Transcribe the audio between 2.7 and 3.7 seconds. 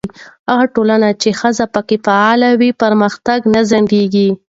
پرمختګ نه